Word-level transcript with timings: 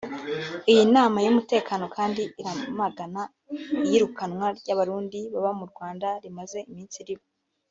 Iyi 0.71 0.83
nama 0.95 1.17
y’umutekano 1.25 1.85
kandi 1.95 2.21
iramagana 2.39 3.21
iyirukanwa 3.85 4.45
ry’Abarundi 4.59 5.19
baba 5.33 5.51
mu 5.59 5.65
Rwanda 5.71 6.07
rimaze 6.23 6.59
iminsi 6.71 6.97
riba 7.07 7.25